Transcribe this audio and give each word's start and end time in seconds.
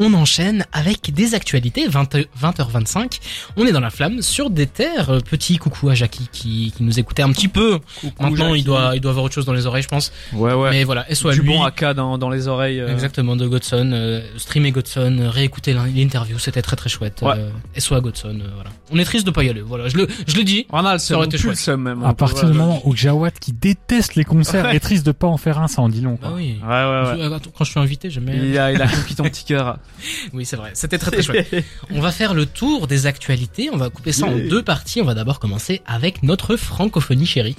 On 0.00 0.14
enchaîne 0.14 0.64
avec 0.72 1.12
des 1.12 1.34
actualités, 1.34 1.86
20, 1.88 2.14
20h25. 2.40 3.18
On 3.56 3.66
est 3.66 3.72
dans 3.72 3.80
la 3.80 3.90
flamme 3.90 4.22
sur 4.22 4.50
des 4.50 4.66
terres. 4.66 5.10
Euh, 5.10 5.20
Petit 5.20 5.58
coucou 5.58 5.88
à 5.88 5.94
Jackie 5.94 6.28
qui, 6.32 6.72
qui 6.76 6.82
nous 6.82 6.98
écoutait 6.98 7.22
un 7.22 7.30
petit 7.32 7.48
peu. 7.48 7.78
Maintenant, 8.20 8.54
il 8.54 8.64
doit, 8.64 8.92
il 8.94 9.00
doit 9.00 9.10
avoir 9.10 9.24
autre 9.26 9.34
chose 9.34 9.44
dans 9.44 9.52
les 9.52 9.66
oreilles, 9.66 9.82
je 9.82 9.88
pense. 9.88 10.12
Ouais, 10.32 10.52
ouais. 10.54 10.70
Mais 10.70 10.84
voilà, 10.84 11.04
SO 11.14 11.28
à 11.28 11.34
du 11.34 11.40
lui. 11.42 11.48
bon 11.48 11.62
AK 11.64 11.84
dans, 11.94 12.16
dans 12.18 12.30
les 12.30 12.48
oreilles. 12.48 12.80
euh. 12.80 12.92
Exactement, 12.92 13.36
de 13.36 13.46
Godson, 13.46 13.90
euh, 13.92 14.20
streamer 14.36 14.70
Godson, 14.72 15.16
euh, 15.20 15.30
réécouter 15.30 15.72
l'in- 15.74 15.86
l'interview, 15.86 16.38
c'était 16.38 16.62
très 16.62 16.76
très 16.76 16.88
chouette. 16.88 17.20
Ouais. 17.22 17.32
Euh, 17.36 17.50
SO 17.78 17.94
à 17.94 18.00
Godson, 18.00 18.38
euh, 18.40 18.48
voilà. 18.54 18.70
On 18.90 18.98
est 18.98 19.04
triste 19.04 19.26
de 19.26 19.30
pas 19.30 19.42
y 19.44 19.48
aller, 19.48 19.60
voilà. 19.60 19.88
Je 19.88 19.96
le, 19.96 20.08
je 20.26 20.36
le 20.36 20.44
dis. 20.44 20.66
On 20.70 20.84
a 20.84 20.94
le 20.94 20.98
Ça 20.98 21.16
aurait 21.16 21.28
seum, 21.30 21.40
chouette. 21.40 21.56
seum 21.56 21.82
même. 21.82 22.04
À 22.04 22.14
partir 22.14 22.44
Ouais, 22.44 22.50
du 22.52 22.56
moment 22.58 22.80
où 22.84 22.94
Jawad, 22.96 23.32
qui 23.38 23.52
déteste 23.52 24.14
les 24.14 24.24
concerts, 24.24 24.64
Ouais. 24.66 24.76
est 24.76 24.80
triste 24.80 25.04
de 25.04 25.12
pas 25.12 25.26
en 25.26 25.36
faire 25.36 25.58
un, 25.58 25.68
ça 25.68 25.82
en 25.82 25.88
dit 25.88 26.00
long. 26.00 26.18
Bah 26.20 26.28
Quoi. 26.28 26.36
oui. 26.36 26.56
Ouais, 26.62 26.68
ouais, 26.68 27.28
ouais. 27.28 27.36
Quand 27.56 27.64
je 27.64 27.70
suis 27.70 27.80
invité, 27.80 28.10
jamais. 28.10 28.36
Il 28.36 28.58
a, 28.58 28.72
il 28.72 28.80
a 28.80 28.86
conquis 28.88 29.14
ton 29.14 29.24
petit 29.24 29.44
cœur. 29.44 29.78
Oui, 30.32 30.44
c'est 30.44 30.56
vrai. 30.56 30.70
C'était 30.74 30.98
très 30.98 31.10
très 31.10 31.22
chouette. 31.22 31.54
On 31.90 32.00
va 32.00 32.12
faire 32.12 32.34
le 32.34 32.46
tour 32.46 32.86
des 32.86 33.06
actualités. 33.06 33.70
On 33.72 33.76
va 33.76 33.90
couper 33.90 34.12
ça 34.12 34.26
en 34.26 34.36
deux 34.36 34.62
parties. 34.62 35.00
On 35.00 35.04
va 35.04 35.14
d'abord 35.14 35.40
commencer 35.40 35.82
avec 35.86 36.22
notre 36.22 36.56
francophonie 36.56 37.26
chérie. 37.26 37.56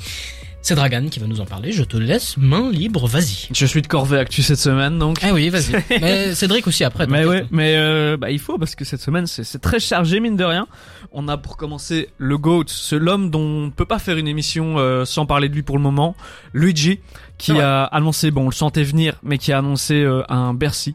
C'est 0.61 0.75
Dragan 0.75 1.07
qui 1.07 1.19
va 1.19 1.27
nous 1.27 1.39
en 1.39 1.45
parler. 1.45 1.71
Je 1.71 1.83
te 1.83 1.95
laisse 1.95 2.35
main 2.37 2.69
libre. 2.69 3.07
Vas-y. 3.07 3.47
Je 3.53 3.65
suis 3.65 3.81
de 3.81 3.87
corvée 3.87 4.19
actu 4.19 4.43
cette 4.43 4.59
semaine, 4.59 4.99
donc. 4.99 5.19
Ah 5.21 5.33
oui, 5.33 5.49
vas-y. 5.49 5.81
Mais 6.01 6.35
Cédric 6.35 6.67
aussi 6.67 6.83
après. 6.83 7.07
Mais 7.07 7.25
ouais, 7.25 7.45
mais 7.49 7.75
euh, 7.77 8.17
bah, 8.17 8.29
il 8.29 8.39
faut 8.39 8.57
parce 8.57 8.75
que 8.75 8.83
cette 8.83 8.99
semaine 8.99 9.25
c'est 9.25 9.59
très 9.59 9.79
chargé 9.79 10.19
mine 10.19 10.35
de 10.35 10.43
rien. 10.43 10.67
On 11.11 11.27
a 11.27 11.37
pour 11.37 11.57
commencer 11.57 12.09
le 12.17 12.37
GOAT, 12.37 12.65
c'est 12.67 12.99
l'homme 12.99 13.31
dont 13.31 13.39
on 13.39 13.65
ne 13.67 13.71
peut 13.71 13.85
pas 13.85 13.99
faire 13.99 14.17
une 14.17 14.27
émission 14.27 14.77
euh, 14.77 15.05
sans 15.05 15.25
parler 15.25 15.49
de 15.49 15.55
lui 15.55 15.63
pour 15.63 15.77
le 15.77 15.81
moment, 15.81 16.15
Luigi, 16.53 16.99
qui 17.39 17.53
a 17.59 17.85
annoncé, 17.85 18.29
bon 18.29 18.43
on 18.43 18.49
le 18.49 18.53
sentait 18.53 18.83
venir, 18.83 19.15
mais 19.23 19.37
qui 19.39 19.51
a 19.51 19.57
annoncé 19.57 19.95
euh, 19.95 20.21
un 20.29 20.53
Bercy, 20.53 20.93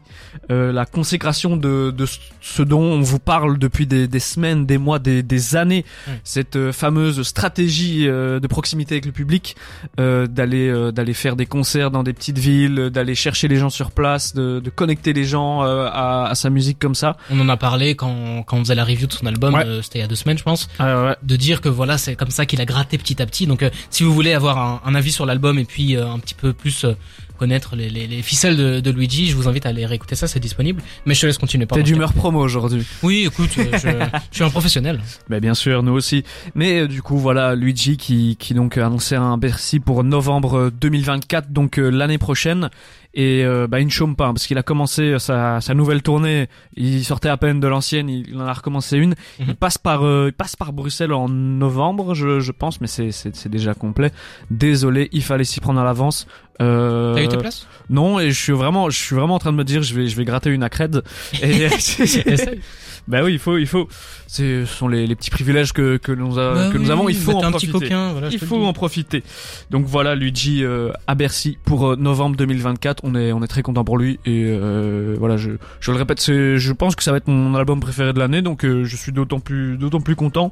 euh, 0.51 0.71
la 0.71 0.85
consécration 0.85 1.57
de, 1.57 1.91
de 1.91 2.05
ce 2.39 2.61
dont 2.63 2.81
on 2.81 3.01
vous 3.01 3.19
parle 3.19 3.57
depuis 3.57 3.85
des, 3.87 4.07
des 4.07 4.19
semaines, 4.19 4.65
des 4.65 4.77
mois, 4.77 4.99
des, 4.99 5.23
des 5.23 5.55
années, 5.57 5.83
cette 6.23 6.55
euh, 6.55 6.71
fameuse 6.71 7.21
stratégie 7.23 8.07
euh, 8.07 8.39
de 8.39 8.47
proximité 8.47 8.93
avec 8.95 9.05
le 9.05 9.11
public, 9.11 9.55
euh, 9.99 10.27
d'aller 10.27 10.69
euh, 10.69 10.91
d'aller 10.91 11.13
faire 11.13 11.35
des 11.35 11.45
concerts 11.47 11.89
dans 11.91 12.03
des 12.03 12.13
petites 12.13 12.37
villes, 12.37 12.89
d'aller 12.91 13.15
chercher 13.15 13.47
les 13.47 13.57
gens 13.57 13.69
sur 13.71 13.89
place, 13.91 14.33
de, 14.35 14.59
de 14.59 14.69
connecter 14.69 15.11
les 15.13 15.25
gens 15.25 15.63
euh, 15.63 15.87
à, 15.91 16.27
à 16.29 16.35
sa 16.35 16.49
musique 16.51 16.77
comme 16.79 16.95
ça. 16.95 17.17
On 17.31 17.39
en 17.39 17.49
a 17.49 17.57
parlé 17.57 17.95
quand, 17.95 18.43
quand 18.43 18.57
on 18.57 18.59
faisait 18.59 18.75
la 18.75 18.85
review 18.85 19.07
de 19.07 19.13
son 19.13 19.25
album. 19.25 19.55
Ouais. 19.55 19.65
euh, 19.65 19.81
C'était 19.81 19.99
il 19.99 20.01
y 20.01 20.05
a 20.05 20.07
deux 20.07 20.15
semaines, 20.15 20.37
je 20.37 20.43
pense. 20.43 20.69
ouais. 20.79 21.15
de 21.23 21.35
dire 21.35 21.59
que 21.61 21.69
voilà 21.69 21.97
c'est 21.97 22.15
comme 22.15 22.29
ça 22.29 22.45
qu'il 22.45 22.61
a 22.61 22.65
gratté 22.65 22.97
petit 22.99 23.19
à 23.21 23.25
petit 23.25 23.47
donc 23.47 23.63
euh, 23.63 23.69
si 23.89 24.03
vous 24.03 24.13
voulez 24.13 24.33
avoir 24.33 24.57
un, 24.59 24.81
un 24.85 24.93
avis 24.95 25.11
sur 25.11 25.25
l'album 25.25 25.57
et 25.57 25.65
puis 25.65 25.95
euh, 25.97 26.07
un 26.07 26.19
petit 26.19 26.34
peu 26.37 26.53
plus 26.53 26.85
euh, 26.85 26.93
connaître 27.35 27.75
les, 27.75 27.89
les, 27.89 28.07
les 28.07 28.21
ficelles 28.21 28.57
de, 28.57 28.79
de 28.79 28.91
Luigi 28.91 29.27
je 29.27 29.35
vous 29.35 29.47
invite 29.47 29.65
à 29.65 29.69
aller 29.69 29.85
réécouter 29.85 30.15
ça 30.15 30.27
c'est 30.27 30.39
disponible 30.39 30.81
mais 31.05 31.13
je 31.13 31.21
te 31.21 31.25
laisse 31.25 31.37
continuer 31.37 31.65
T'es 31.67 31.83
d'humeur 31.83 32.13
promo 32.13 32.39
aujourd'hui. 32.39 32.85
oui 33.03 33.25
écoute 33.27 33.49
euh, 33.57 33.65
je, 33.73 33.89
je 34.31 34.35
suis 34.35 34.43
un 34.43 34.49
professionnel 34.49 35.01
Mais 35.29 35.39
bien 35.39 35.53
sûr, 35.53 35.83
nous 35.83 35.93
aussi. 35.93 36.23
Mais 36.53 36.81
euh, 36.81 36.87
du 36.87 37.01
coup, 37.01 37.17
voilà, 37.17 37.55
Luigi 37.55 37.97
qui, 37.97 38.35
qui 38.37 38.53
donc 38.53 38.77
a 38.77 38.85
annoncé 38.85 39.15
un 39.15 39.37
Bercy 39.37 39.79
pour 39.79 40.03
novembre 40.03 40.57
euh, 40.57 40.71
2024, 40.71 41.51
donc 41.51 41.79
euh, 41.79 41.89
l'année 41.89 42.17
prochaine. 42.17 42.69
Et 43.17 43.45
euh, 43.45 43.65
bah, 43.67 43.79
il 43.79 43.85
ne 43.85 43.91
chôme 43.91 44.17
pas, 44.17 44.25
hein, 44.25 44.33
parce 44.33 44.45
qu'il 44.45 44.57
a 44.57 44.63
commencé 44.63 45.17
sa, 45.19 45.61
sa 45.61 45.73
nouvelle 45.73 46.01
tournée. 46.01 46.47
Il 46.75 47.03
sortait 47.05 47.29
à 47.29 47.37
peine 47.37 47.61
de 47.61 47.67
l'ancienne, 47.67 48.09
il, 48.09 48.35
en 48.35 48.45
a 48.45 48.51
recommencé 48.51 48.97
une. 48.97 49.11
Mhm. 49.39 49.45
Il 49.49 49.55
passe 49.55 49.77
par, 49.77 50.01
il 50.03 50.33
passe 50.33 50.57
par 50.57 50.73
Bruxelles 50.73 51.13
en 51.13 51.29
novembre, 51.29 52.13
je, 52.13 52.41
je 52.41 52.51
pense, 52.51 52.81
mais 52.81 52.87
c'est 52.87 53.47
déjà 53.47 53.73
complet. 53.73 54.11
Désolé, 54.51 55.07
il 55.13 55.23
fallait 55.23 55.45
s'y 55.45 55.61
prendre 55.61 55.79
à 55.79 55.85
l'avance. 55.85 56.27
Euh, 56.61 57.15
t'as 57.15 57.23
eu 57.23 57.27
tes 57.27 57.37
places? 57.37 57.67
Non, 57.89 58.19
et 58.19 58.31
je 58.31 58.41
suis 58.41 58.53
vraiment, 58.53 58.89
je 58.89 58.97
suis 58.97 59.15
vraiment 59.15 59.35
en 59.35 59.39
train 59.39 59.51
de 59.51 59.57
me 59.57 59.63
dire, 59.63 59.83
je 59.83 59.93
vais, 59.93 60.07
je 60.07 60.15
vais 60.15 60.25
gratter 60.25 60.49
une 60.49 60.63
accrède. 60.63 61.03
Et 61.43 61.67
bah 63.07 63.19
oui, 63.23 63.33
il 63.33 63.39
faut, 63.39 63.57
il 63.57 63.67
faut. 63.67 63.87
Ce 64.27 64.65
sont 64.65 64.87
les, 64.87 65.05
les 65.05 65.15
petits 65.15 65.29
privilèges 65.29 65.71
que, 65.73 65.97
que 65.97 66.11
nous, 66.11 66.39
a- 66.39 66.53
Bah 66.53 66.69
que 66.71 66.77
nous 66.77 66.85
oui, 66.85 66.91
avons. 66.91 67.09
Il 67.09 67.15
faut 67.15 67.33
en 67.33 67.51
profiter. 67.51 67.71
coquin 67.71 68.11
voilà, 68.13 68.29
je 68.29 68.35
il 68.35 68.39
faut 68.39 68.63
en 68.65 68.73
profiter. 68.73 69.23
Donc 69.69 69.85
voilà, 69.85 70.15
Luigi 70.15 70.63
euh, 70.63 70.91
à 71.07 71.13
Bercy 71.15 71.57
pour 71.65 71.89
euh, 71.91 71.95
novembre 71.95 72.35
2024. 72.37 73.01
On 73.03 73.15
est, 73.15 73.31
on 73.31 73.43
est 73.43 73.47
très 73.47 73.61
content 73.61 73.83
pour 73.83 73.97
lui. 73.97 74.19
Et 74.25 74.45
euh, 74.45 75.15
voilà, 75.19 75.37
je, 75.37 75.51
je 75.79 75.91
le 75.91 75.97
répète, 75.97 76.19
c'est, 76.19 76.57
je 76.57 76.73
pense 76.73 76.95
que 76.95 77.03
ça 77.03 77.11
va 77.11 77.17
être 77.17 77.27
mon 77.27 77.53
album 77.55 77.79
préféré 77.79 78.13
de 78.13 78.19
l'année. 78.19 78.41
Donc 78.41 78.65
euh, 78.65 78.83
je 78.85 78.95
suis 78.95 79.11
d'autant 79.11 79.39
plus, 79.39 79.77
d'autant 79.77 80.01
plus 80.01 80.15
content. 80.15 80.51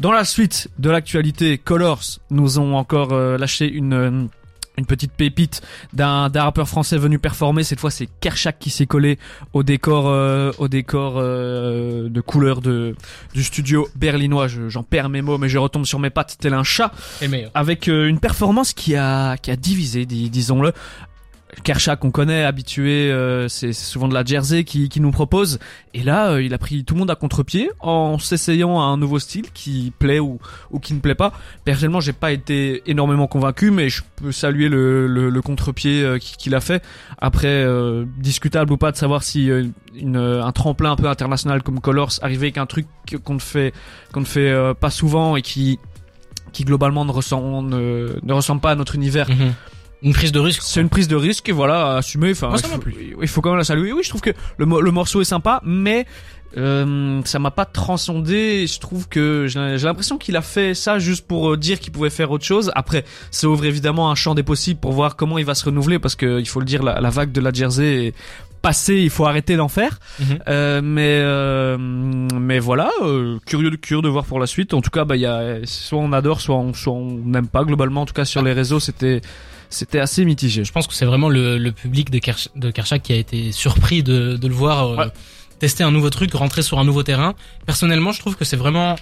Dans 0.00 0.10
la 0.12 0.24
suite 0.24 0.68
de 0.80 0.90
l'actualité, 0.90 1.56
Colors 1.58 2.02
nous 2.30 2.58
ont 2.58 2.74
encore 2.74 3.12
euh, 3.12 3.38
lâché 3.38 3.70
une 3.70 4.28
une 4.76 4.86
petite 4.86 5.12
pépite 5.12 5.62
d'un 5.92 6.28
d'un 6.30 6.42
rappeur 6.44 6.68
français 6.68 6.98
venu 6.98 7.18
performer. 7.18 7.62
Cette 7.64 7.80
fois, 7.80 7.90
c'est 7.90 8.08
Kershak 8.20 8.58
qui 8.58 8.70
s'est 8.70 8.86
collé 8.86 9.18
au 9.52 9.62
décor 9.62 10.08
euh, 10.08 10.50
au 10.58 10.68
décor 10.68 11.14
euh, 11.16 12.08
de 12.08 12.20
couleur 12.20 12.60
de 12.60 12.96
du 13.34 13.42
studio 13.44 13.88
berlinois. 13.96 14.48
Je- 14.48 14.68
J'en 14.68 14.82
perds 14.82 15.08
mes 15.10 15.22
mots, 15.22 15.38
mais 15.38 15.48
je 15.48 15.58
retombe 15.58 15.84
sur 15.86 15.98
mes 15.98 16.10
pattes 16.10 16.36
tel 16.40 16.54
un 16.54 16.64
chat 16.64 16.92
avec 17.54 17.88
euh, 17.88 18.08
une 18.08 18.18
performance 18.18 18.72
qui 18.72 18.96
a 18.96 19.36
qui 19.36 19.50
a 19.50 19.56
divisé, 19.56 20.06
dis- 20.06 20.30
disons-le. 20.30 20.72
Kershak, 21.62 22.04
on 22.04 22.10
connaît, 22.10 22.44
habitué, 22.44 23.10
euh, 23.10 23.48
c'est 23.48 23.72
souvent 23.72 24.08
de 24.08 24.14
la 24.14 24.24
Jersey 24.24 24.64
qui, 24.64 24.88
qui 24.88 25.00
nous 25.00 25.10
propose. 25.12 25.58
Et 25.94 26.02
là, 26.02 26.32
euh, 26.32 26.42
il 26.42 26.52
a 26.52 26.58
pris 26.58 26.84
tout 26.84 26.94
le 26.94 27.00
monde 27.00 27.10
à 27.10 27.14
contre-pied 27.14 27.70
en 27.80 28.18
s'essayant 28.18 28.80
à 28.80 28.84
un 28.84 28.96
nouveau 28.96 29.18
style 29.18 29.46
qui 29.52 29.92
plaît 29.98 30.18
ou, 30.18 30.38
ou 30.70 30.78
qui 30.80 30.92
ne 30.94 31.00
plaît 31.00 31.14
pas. 31.14 31.32
Personnellement, 31.64 32.00
j'ai 32.00 32.12
pas 32.12 32.32
été 32.32 32.82
énormément 32.90 33.26
convaincu, 33.26 33.70
mais 33.70 33.88
je 33.88 34.02
peux 34.16 34.32
saluer 34.32 34.68
le, 34.68 35.06
le, 35.06 35.30
le 35.30 35.42
contre-pied 35.42 36.02
euh, 36.02 36.18
qui- 36.18 36.36
qu'il 36.36 36.54
a 36.54 36.60
fait. 36.60 36.82
Après, 37.18 37.46
euh, 37.48 38.04
discutable 38.18 38.72
ou 38.72 38.76
pas 38.76 38.90
de 38.92 38.96
savoir 38.96 39.22
si 39.22 39.48
une, 39.94 40.16
un 40.16 40.52
tremplin 40.52 40.92
un 40.92 40.96
peu 40.96 41.08
international 41.08 41.62
comme 41.62 41.80
Colors 41.80 42.12
arrivait 42.22 42.46
avec 42.46 42.58
un 42.58 42.66
truc 42.66 42.86
qu'on 43.24 43.34
ne 43.34 43.38
fait 43.38 43.72
qu'on 44.12 44.20
ne 44.20 44.24
fait 44.26 44.54
pas 44.80 44.90
souvent 44.90 45.36
et 45.36 45.42
qui 45.42 45.78
qui 46.52 46.64
globalement 46.64 47.04
ne 47.04 47.10
ressemble 47.12 47.68
ne, 47.68 48.08
ne 48.22 48.32
ressemble 48.32 48.60
pas 48.60 48.72
à 48.72 48.74
notre 48.74 48.94
univers 48.94 49.28
Mhm. 49.28 49.52
Une 50.04 50.12
prise 50.12 50.30
de 50.32 50.38
risque 50.38 50.62
c'est 50.62 50.80
une 50.80 50.88
prise 50.88 51.08
de 51.08 51.16
risque 51.16 51.48
et 51.48 51.52
voilà, 51.52 51.96
assumer. 51.96 52.30
Enfin, 52.30 52.52
il 52.54 52.62
faut- 52.68 52.78
plu. 52.78 52.94
Il 53.20 53.28
faut 53.28 53.40
quand 53.40 53.50
même 53.50 53.58
la 53.58 53.64
saluer. 53.64 53.92
Oui, 53.92 54.02
je 54.04 54.08
trouve 54.10 54.20
que 54.20 54.30
le, 54.58 54.66
mo- 54.66 54.80
le 54.80 54.90
morceau 54.92 55.20
est 55.20 55.24
sympa, 55.24 55.60
mais 55.64 56.06
euh, 56.56 57.20
ça 57.24 57.38
m'a 57.40 57.50
pas 57.50 57.64
transcendé. 57.64 58.66
Je 58.66 58.78
trouve 58.78 59.08
que 59.08 59.46
j'ai 59.48 59.58
l'impression 59.86 60.18
qu'il 60.18 60.36
a 60.36 60.42
fait 60.42 60.74
ça 60.74 60.98
juste 61.00 61.26
pour 61.26 61.50
euh, 61.52 61.56
dire 61.56 61.80
qu'il 61.80 61.92
pouvait 61.92 62.10
faire 62.10 62.30
autre 62.30 62.44
chose. 62.44 62.70
Après, 62.76 63.04
ça 63.32 63.48
ouvre 63.48 63.64
évidemment 63.64 64.10
un 64.10 64.14
champ 64.14 64.34
des 64.36 64.42
possibles 64.44 64.78
pour 64.78 64.92
voir 64.92 65.16
comment 65.16 65.38
il 65.38 65.44
va 65.44 65.54
se 65.54 65.64
renouveler, 65.64 65.98
parce 65.98 66.14
que 66.14 66.38
il 66.38 66.46
faut 66.46 66.60
le 66.60 66.66
dire, 66.66 66.82
la, 66.84 67.00
la 67.00 67.10
vague 67.10 67.32
de 67.32 67.40
la 67.40 67.52
Jersey 67.52 68.06
est 68.08 68.14
passée. 68.62 68.96
Il 69.02 69.10
faut 69.10 69.26
arrêter 69.26 69.56
d'en 69.56 69.68
faire. 69.68 69.98
Mhm. 70.20 70.38
Euh, 70.48 70.80
mais 70.82 71.18
euh, 71.22 71.76
mais 71.78 72.58
voilà, 72.60 72.90
euh, 73.02 73.38
curieux 73.46 73.70
de 73.70 73.76
curieux 73.76 74.02
de 74.02 74.08
voir 74.08 74.24
pour 74.24 74.38
la 74.38 74.46
suite. 74.46 74.74
En 74.74 74.80
tout 74.80 74.90
cas, 74.90 75.04
bah 75.04 75.16
il 75.16 75.22
y 75.22 75.26
a 75.26 75.58
soit 75.64 75.98
on 75.98 76.12
adore, 76.12 76.40
soit 76.40 76.56
on 76.56 76.72
soit 76.72 76.92
on 76.92 77.18
n'aime 77.24 77.48
pas. 77.48 77.64
Globalement, 77.64 78.02
en 78.02 78.06
tout 78.06 78.14
cas 78.14 78.24
sur 78.24 78.42
les 78.42 78.52
réseaux, 78.52 78.78
c'était 78.80 79.22
c'était 79.74 79.98
assez 80.00 80.24
mitigé. 80.24 80.64
je 80.64 80.72
pense 80.72 80.86
que 80.86 80.94
c'est 80.94 81.04
vraiment 81.04 81.28
le, 81.28 81.58
le 81.58 81.72
public 81.72 82.10
de, 82.10 82.18
Kersh, 82.18 82.48
de 82.56 82.70
Kershak 82.70 83.02
qui 83.02 83.12
a 83.12 83.16
été 83.16 83.52
surpris 83.52 84.02
de, 84.02 84.36
de 84.36 84.48
le 84.48 84.54
voir 84.54 84.88
euh, 84.88 84.96
Ouais. 84.96 85.12
tester 85.58 85.84
un 85.84 85.90
nouveau 85.90 86.10
truc, 86.10 86.32
rentrer 86.34 86.62
sur 86.62 86.78
un 86.78 86.84
nouveau 86.84 87.02
terrain. 87.02 87.34
Personnellement, 87.66 88.12
je 88.12 88.20
trouve 88.20 88.36
que 88.36 88.44
c'est 88.44 88.56
vraiment, 88.56 88.96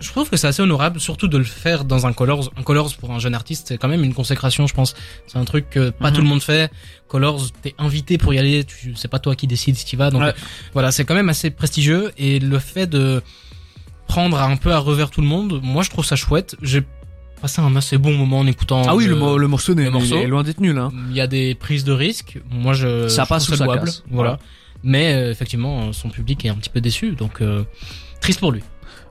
je 0.00 0.08
trouve 0.10 0.30
que 0.30 0.36
c'est 0.36 0.46
assez 0.46 0.62
honorable, 0.62 1.00
surtout 1.00 1.26
de 1.28 1.36
le 1.38 1.44
faire 1.44 1.84
dans 1.84 2.06
un 2.06 2.12
Colors. 2.12 2.50
Un 2.56 2.62
Colors 2.62 2.94
pour 2.96 3.10
un 3.10 3.18
jeune 3.18 3.34
artiste, 3.34 3.66
c'est 3.68 3.78
quand 3.78 3.88
même 3.88 4.04
une 4.04 4.14
consécration, 4.14 4.66
je 4.66 4.74
pense. 4.74 4.94
C'est 5.26 5.38
un 5.38 5.44
truc 5.44 5.68
que 5.70 5.90
pas 5.90 6.10
Mhm. 6.10 6.16
tout 6.16 6.22
le 6.22 6.28
monde 6.28 6.42
fait. 6.42 6.70
Colors, 7.08 7.50
t'es 7.62 7.74
invité 7.78 8.16
pour 8.18 8.32
y 8.34 8.38
aller, 8.38 8.62
tu, 8.64 8.94
c'est 8.96 9.08
pas 9.08 9.18
toi 9.18 9.34
qui 9.34 9.46
décides 9.46 9.76
si 9.76 9.84
tu 9.84 9.96
vas. 9.96 10.10
Donc 10.10 10.22
Ouais. 10.22 10.34
voilà, 10.72 10.92
c'est 10.92 11.04
quand 11.04 11.14
même 11.14 11.28
assez 11.30 11.50
prestigieux 11.50 12.12
et 12.16 12.38
le 12.38 12.58
fait 12.60 12.86
de 12.86 13.22
prendre 14.06 14.40
un 14.40 14.56
peu 14.56 14.72
à 14.72 14.78
revers 14.78 15.10
tout 15.10 15.20
le 15.20 15.26
monde, 15.26 15.60
moi 15.62 15.82
je 15.82 15.90
trouve 15.90 16.04
ça 16.04 16.16
chouette. 16.16 16.56
J'ai 16.62 16.82
passé 17.38 17.60
un 17.60 17.74
assez 17.76 17.98
bon 17.98 18.12
moment 18.14 18.40
en 18.40 18.46
écoutant. 18.46 18.82
Ah 18.86 18.94
oui, 18.96 19.04
le, 19.04 19.10
le- 19.14 19.16
mo- 19.18 19.38
le 19.38 19.48
morceau 19.48 19.74
n'est 19.74 19.84
le 19.84 19.90
morceau. 19.90 20.16
est 20.16 20.26
loin 20.26 20.42
d'être 20.42 20.60
nul. 20.60 20.78
Hein. 20.78 20.90
il 21.10 21.16
y 21.16 21.20
a 21.20 21.26
des 21.26 21.54
prises 21.54 21.84
de 21.84 21.92
risques. 21.92 22.38
Moi, 22.50 22.72
je 22.74 23.08
Ça 23.08 23.24
je 23.24 23.28
passe 23.28 23.48
ou 23.48 23.54
ça 23.56 23.64
louable. 23.64 23.84
casse. 23.86 24.02
Voilà. 24.10 24.30
Voilà. 24.30 24.38
Mais 24.84 25.12
euh, 25.14 25.30
effectivement, 25.30 25.92
son 25.92 26.08
public 26.08 26.44
est 26.44 26.48
un 26.50 26.54
petit 26.54 26.70
peu 26.70 26.80
déçu, 26.80 27.12
donc 27.12 27.40
euh, 27.40 27.64
triste 28.20 28.40
pour 28.40 28.52
lui. 28.52 28.62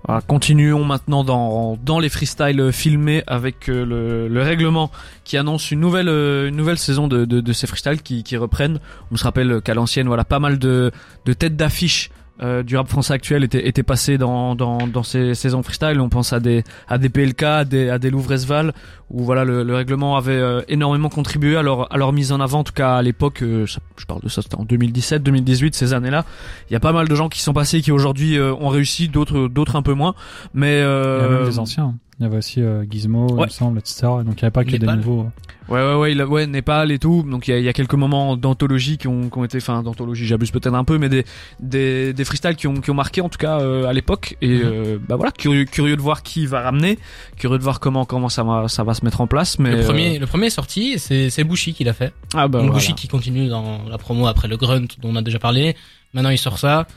Voilà, 0.05 0.21
continuons 0.21 0.85
maintenant 0.85 1.23
dans, 1.25 1.77
dans 1.83 1.99
les 1.99 2.07
freestyles 2.07 2.71
filmés 2.71 3.23
avec 3.27 3.67
euh, 3.67 3.83
le, 3.85 4.27
le 4.29 4.41
règlement 4.41 4.91
qui 5.25 5.35
annonce 5.37 5.71
une 5.71 5.79
nouvelle 5.81 6.07
euh, 6.07 6.47
une 6.47 6.55
nouvelle 6.55 6.77
saison 6.77 7.07
de, 7.09 7.25
de, 7.25 7.41
de 7.41 7.53
ces 7.53 7.67
freestyles 7.67 8.01
qui, 8.01 8.23
qui 8.23 8.37
reprennent. 8.37 8.79
On 9.11 9.17
se 9.17 9.23
rappelle 9.25 9.59
qu'à 9.61 9.73
l'ancienne, 9.73 10.07
voilà, 10.07 10.23
pas 10.23 10.39
mal 10.39 10.59
de, 10.59 10.91
de 11.25 11.33
têtes 11.33 11.57
d'affiche 11.57 12.11
euh, 12.41 12.63
du 12.63 12.77
rap 12.77 12.87
français 12.87 13.13
actuel 13.13 13.43
étaient, 13.43 13.67
étaient 13.67 13.83
passées 13.83 14.17
dans, 14.17 14.55
dans, 14.55 14.87
dans 14.87 15.03
ces 15.03 15.33
saisons 15.35 15.63
freestyle. 15.63 15.99
On 15.99 16.09
pense 16.09 16.33
à 16.33 16.39
des 16.39 16.63
à 16.87 16.97
des 16.97 17.09
PLK, 17.09 17.43
à 17.43 17.65
des, 17.65 17.89
à 17.89 17.99
des 17.99 18.09
Louvresval, 18.09 18.73
où 19.09 19.23
voilà 19.23 19.43
le, 19.45 19.63
le 19.63 19.75
règlement 19.75 20.17
avait 20.17 20.31
euh, 20.33 20.61
énormément 20.67 21.09
contribué 21.09 21.57
à 21.57 21.61
leur, 21.61 21.91
à 21.91 21.97
leur 21.97 22.13
mise 22.13 22.31
en 22.31 22.39
avant. 22.39 22.59
En 22.59 22.63
tout 22.63 22.73
cas 22.73 22.95
à 22.95 23.01
l'époque, 23.01 23.41
euh, 23.41 23.65
je 23.65 24.05
parle 24.05 24.21
de 24.21 24.29
ça, 24.29 24.41
c'était 24.41 24.55
en 24.55 24.63
2017, 24.65 25.23
2018, 25.23 25.75
ces 25.75 25.93
années-là. 25.93 26.25
Il 26.69 26.73
y 26.73 26.75
a 26.75 26.79
pas 26.79 26.93
mal 26.93 27.07
de 27.07 27.15
gens 27.15 27.29
qui 27.29 27.41
sont 27.41 27.53
passés 27.53 27.81
qui 27.81 27.91
aujourd'hui 27.91 28.37
euh, 28.37 28.53
ont 28.53 28.69
réussi, 28.69 29.07
d'autres 29.07 29.47
d'autres 29.47 29.75
un 29.75 29.81
peu 29.81 29.93
moins. 29.93 30.13
Mais 30.53 30.77
Il 30.77 30.79
y 30.79 30.83
a 30.83 30.85
euh, 30.85 31.39
même 31.39 31.49
des 31.49 31.59
anciens. 31.59 31.95
Il 32.19 32.23
y 32.23 32.25
avait 32.25 32.37
aussi 32.37 32.61
euh, 32.63 32.83
Gizmo, 32.89 33.27
il 33.29 33.33
Ouais. 33.35 33.43
me 33.45 33.49
semble, 33.49 33.77
etc. 33.77 34.01
Donc 34.01 34.23
il 34.25 34.35
n'y 34.35 34.39
avait 34.41 34.49
pas 34.49 34.63
que 34.63 34.71
des 34.71 34.79
Népal. 34.79 34.97
nouveaux. 34.97 35.29
Ouais, 35.69 35.81
ouais, 35.85 35.93
ouais, 35.95 36.11
il 36.13 36.21
a- 36.21 36.25
ouais, 36.25 36.47
Népal 36.47 36.91
et 36.91 36.97
tout. 36.97 37.21
Donc 37.29 37.47
il 37.47 37.51
y 37.51 37.53
a, 37.53 37.59
il 37.59 37.63
y 37.63 37.69
a 37.69 37.73
quelques 37.73 37.93
moments 37.93 38.35
d'anthologie 38.35 38.97
qui 38.97 39.07
ont, 39.07 39.29
qui 39.29 39.37
ont 39.37 39.43
été, 39.43 39.57
enfin 39.59 39.83
d'anthologie, 39.83 40.25
j'abuse 40.25 40.49
peut-être 40.49 40.73
un 40.73 40.83
peu, 40.83 40.97
mais 40.97 41.09
des 41.09 41.25
des, 41.59 42.13
des 42.13 42.25
freestyles 42.25 42.55
qui 42.55 42.65
ont, 42.65 42.73
qui 42.81 42.89
ont 42.89 42.95
marqué 42.95 43.21
en 43.21 43.29
tout 43.29 43.37
cas 43.37 43.59
euh, 43.59 43.85
à 43.85 43.93
l'époque. 43.93 44.35
Et 44.41 44.61
euh, 44.63 44.97
bah 45.07 45.15
voilà, 45.15 45.31
curieux, 45.31 45.65
curieux 45.65 45.95
de 45.95 46.01
voir 46.01 46.23
qui 46.23 46.47
va 46.47 46.61
ramener, 46.61 46.97
curieux 47.37 47.59
de 47.59 47.63
voir 47.63 47.79
comment 47.79 48.05
comment 48.05 48.29
ça 48.29 48.43
va 48.43 48.67
ça 48.67 48.83
va 48.83 48.95
se 48.95 49.05
mettre 49.05 49.21
en 49.21 49.27
place. 49.27 49.59
Mais 49.59 49.69
Le 49.71 49.77
euh, 49.81 49.83
premier, 49.83 50.17
le 50.17 50.25
premier 50.25 50.47
est 50.47 50.49
sorti, 50.49 50.97
c'est 50.97 51.29
c'est 51.29 51.43
Bushi 51.43 51.73
qui 51.75 51.83
l'a 51.83 51.93
fait. 51.93 52.13
ah 52.33 52.47
bah 52.47 52.57
Donc 52.59 52.69
voilà. 52.69 52.73
Bushi 52.73 52.95
qui 52.95 53.07
continue 53.07 53.47
dans 53.47 53.81
la 53.87 53.99
promo 53.99 54.25
après 54.25 54.47
le 54.47 54.57
Grunt 54.57 54.87
dont 55.01 55.09
on 55.11 55.15
a 55.17 55.21
déjà 55.21 55.37
parlé. 55.37 55.75
Maintenant 56.15 56.31
il 56.31 56.39
sort 56.39 56.57
ça. 56.57 56.87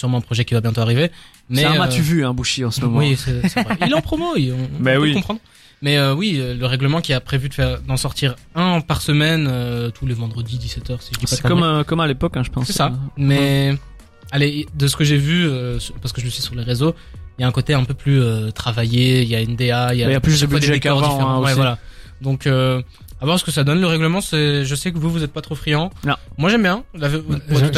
Sûrement 0.00 0.18
un 0.18 0.22
projet 0.22 0.44
qui 0.46 0.54
va 0.54 0.60
bientôt 0.62 0.80
arriver. 0.80 1.10
Mais 1.50 1.60
C'est 1.60 1.66
un 1.66 1.74
euh, 1.74 1.78
m'as-tu 1.78 2.00
vu, 2.00 2.24
hein, 2.24 2.32
Bushi 2.32 2.64
en 2.64 2.70
ce 2.70 2.80
moment. 2.80 2.98
Oui, 2.98 3.16
c'est 3.16 3.46
c'est 3.48 3.62
vrai. 3.62 3.76
Il 3.82 3.90
est 3.90 3.94
en 3.94 4.00
promo, 4.00 4.34
il- 4.36 4.52
on, 4.52 4.56
Mais 4.80 4.92
on 4.96 5.00
peut 5.00 5.02
oui. 5.08 5.14
comprendre. 5.14 5.40
Mais 5.82 5.96
euh, 5.98 6.14
oui, 6.14 6.36
euh, 6.38 6.54
le 6.54 6.66
règlement 6.66 7.00
qui 7.02 7.12
a 7.12 7.20
prévu 7.20 7.48
de 7.50 7.54
faire 7.54 7.80
d'en 7.82 7.96
sortir 7.96 8.36
un 8.54 8.80
par 8.80 9.00
semaine 9.02 9.46
euh, 9.50 9.90
tous 9.90 10.06
les 10.06 10.14
vendredis 10.14 10.56
17h 10.58 11.00
si 11.00 11.10
je 11.14 11.18
dis 11.18 11.26
pas 11.26 11.36
C'est 11.36 11.42
comme 11.42 11.62
euh, 11.62 11.82
à 11.82 12.06
l'époque, 12.06 12.36
hein, 12.36 12.42
je 12.44 12.50
pense. 12.50 12.66
C'est 12.66 12.72
ça. 12.72 12.92
Mais 13.16 13.74
allez, 14.30 14.66
de 14.74 14.86
ce 14.86 14.96
que 14.96 15.04
j'ai 15.04 15.16
vu 15.18 15.46
euh, 15.46 15.78
parce 16.02 16.12
que 16.12 16.20
je 16.22 16.28
suis 16.28 16.42
sur 16.42 16.54
les 16.54 16.62
réseaux, 16.62 16.94
il 17.38 17.42
y 17.42 17.44
a 17.44 17.48
un 17.48 17.52
côté 17.52 17.74
un 17.74 17.84
peu 17.84 17.94
plus 17.94 18.20
euh, 18.22 18.50
travaillé, 18.50 19.22
il 19.22 19.28
y 19.28 19.34
a 19.34 19.40
une 19.40 19.56
DA, 19.56 19.94
il 19.94 20.00
y 20.00 20.04
a, 20.04 20.08
Il 20.08 20.12
y 20.12 20.14
a 20.14 20.20
plus 20.20 20.40
de 20.40 20.46
budget 20.46 20.80
qu'avant, 20.80 21.00
différents. 21.00 21.36
hein, 21.36 21.40
ouais, 21.42 21.54
voilà. 21.54 21.78
Donc 22.22 22.46
euh, 22.46 22.82
à 23.20 23.24
voir 23.26 23.38
ce 23.38 23.44
que 23.44 23.50
ça 23.50 23.64
donne 23.64 23.80
le 23.80 23.86
règlement, 23.86 24.20
c'est 24.20 24.64
je 24.64 24.74
sais 24.74 24.92
que 24.92 24.98
vous 24.98 25.10
vous 25.10 25.22
êtes 25.22 25.32
pas 25.32 25.42
trop 25.42 25.54
friand. 25.54 25.90
Non. 26.04 26.14
Moi 26.38 26.50
j'aime 26.50 26.62
bien, 26.62 26.84
la, 26.94 27.08
J'aime 27.10 27.22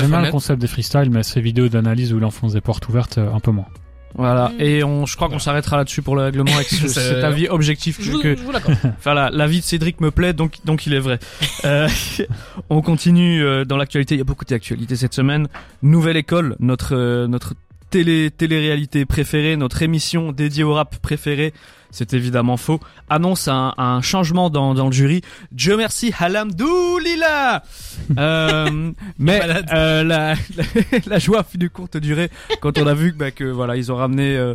bien 0.08 0.22
le 0.22 0.30
concept 0.30 0.60
des 0.60 0.66
freestyles, 0.68 1.10
mais 1.10 1.22
ces 1.22 1.40
vidéos 1.40 1.68
d'analyse 1.68 2.12
où 2.12 2.18
il 2.18 2.24
enfonce 2.24 2.52
des 2.52 2.60
portes 2.60 2.88
ouvertes, 2.88 3.18
euh, 3.18 3.32
un 3.32 3.40
peu 3.40 3.50
moins. 3.50 3.66
Voilà. 4.14 4.50
Mm. 4.50 4.60
Et 4.60 4.84
on, 4.84 5.06
je 5.06 5.16
crois 5.16 5.28
qu'on 5.30 5.38
s'arrêtera 5.38 5.78
là-dessus 5.78 6.02
pour 6.02 6.16
le 6.16 6.22
règlement 6.22 6.54
avec 6.54 6.66
ce- 6.68 6.86
C'est- 6.86 7.00
cet 7.14 7.24
avis 7.24 7.48
objectif 7.48 7.98
Je 8.00 8.10
vous, 8.10 8.20
que, 8.20 8.36
je 8.36 8.42
vous 8.42 8.52
l'accorde. 8.52 8.76
Enfin, 8.98 9.14
la, 9.14 9.30
l'avis 9.30 9.60
de 9.60 9.64
Cédric 9.64 10.00
me 10.02 10.10
plaît, 10.10 10.32
donc, 10.34 10.58
donc 10.66 10.86
il 10.86 10.92
est 10.94 10.98
vrai. 11.00 11.18
Euh, 11.64 11.88
on 12.70 12.82
continue 12.82 13.42
euh, 13.42 13.64
dans 13.64 13.76
l'actualité. 13.78 14.14
Il 14.14 14.18
y 14.18 14.20
a 14.20 14.24
beaucoup 14.24 14.44
d'actualités 14.44 14.96
cette 14.96 15.14
semaine. 15.14 15.48
Nouvelle 15.82 16.16
école, 16.18 16.56
notre 16.60 16.94
euh, 16.94 17.26
notre 17.26 17.54
télé 17.92 18.30
télé-réalité 18.30 19.04
préférée, 19.04 19.56
notre 19.56 19.82
émission 19.82 20.32
dédiée 20.32 20.64
au 20.64 20.72
rap 20.72 20.96
préféré. 20.96 21.52
C'est 21.90 22.14
évidemment 22.14 22.56
faux. 22.56 22.80
Annonce 23.10 23.48
un, 23.48 23.74
un 23.76 24.00
changement 24.00 24.48
dans, 24.48 24.72
dans 24.72 24.86
le 24.86 24.92
jury. 24.92 25.20
Dieu 25.52 25.76
merci, 25.76 26.12
Halamdoulila. 26.18 27.62
Euh, 28.18 28.90
mais 29.18 29.40
euh, 29.72 30.02
la, 30.02 30.34
la, 30.34 30.34
la 31.06 31.18
joie 31.18 31.44
fut 31.44 31.58
de 31.58 31.68
courte 31.68 31.96
durée 31.98 32.30
quand 32.60 32.76
on 32.78 32.86
a 32.86 32.94
vu 32.94 33.12
bah, 33.12 33.30
que 33.30 33.44
voilà 33.44 33.76
ils 33.76 33.92
ont 33.92 33.96
ramené 33.96 34.36
euh, 34.36 34.54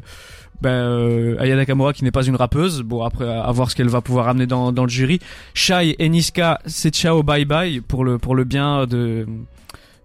ben, 0.61 0.69
euh, 0.69 1.39
Aya 1.39 1.55
Nakamura 1.55 1.93
qui 1.93 2.03
n'est 2.03 2.11
pas 2.11 2.25
une 2.25 2.35
rappeuse. 2.35 2.81
Bon 2.81 3.03
après 3.03 3.29
à 3.29 3.49
voir 3.51 3.71
ce 3.71 3.75
qu'elle 3.75 3.87
va 3.89 4.01
pouvoir 4.01 4.25
ramener 4.25 4.47
dans, 4.47 4.71
dans 4.71 4.83
le 4.83 4.89
jury. 4.89 5.19
Shai 5.53 5.95
et 5.97 6.09
Niska, 6.09 6.59
c'est 6.65 6.93
ciao 6.93 7.23
bye 7.23 7.45
bye 7.45 7.79
pour 7.81 8.03
le 8.03 8.17
pour 8.17 8.35
le 8.35 8.43
bien 8.43 8.85
de 8.85 9.25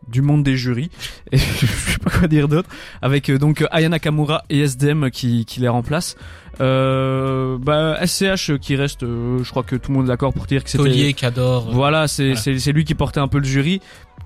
du 0.09 0.23
monde 0.23 0.43
des 0.43 0.57
jurys. 0.57 0.91
Et 1.33 1.39
je 1.39 1.67
sais 1.67 1.99
pas 1.99 2.11
quoi 2.11 2.29
dire 2.29 2.49
d'autre. 2.49 2.69
Avec 3.01 3.29
euh, 3.31 3.39
donc 3.39 3.65
Aya 3.71 3.89
Nakamura 3.89 4.45
et 4.51 4.61
SDM 4.61 5.11
qui 5.11 5.45
qui 5.45 5.61
les 5.61 5.69
remplacent. 5.69 6.17
Euh, 6.61 7.57
bah 7.59 7.99
SCH 8.07 8.59
qui 8.59 8.77
reste, 8.77 9.03
euh, 9.05 9.43
je 9.43 9.51
crois 9.51 9.63
que 9.63 9.75
tout 9.75 9.91
le 9.91 9.97
monde 9.99 10.07
est 10.07 10.09
d'accord 10.09 10.33
pour 10.35 10.45
dire 10.47 10.63
que 10.63 10.71
c'était 10.71 10.85
Taulier, 10.85 11.15
Cador. 11.15 11.69
euh, 11.69 11.73
voilà, 11.73 12.09
c'est 12.09 12.25
Voilà. 12.35 12.41
c'est 12.41 12.59
c'est 12.59 12.73
lui 12.73 12.85
qui 12.85 12.95
portait 12.95 13.21
un 13.21 13.29
peu 13.29 13.39
le 13.39 13.45
jury. 13.45 13.81